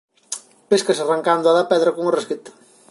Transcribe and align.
Péscase 0.69 1.01
arrancándoa 1.03 1.55
da 1.57 1.69
pedra 1.71 1.93
cunha 1.95 2.13
rasqueta. 2.17 2.51